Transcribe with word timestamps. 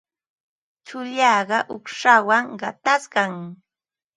Tsullaaqa 0.85 1.57
uuqshawan 1.73 2.45
qatashqam. 2.61 3.33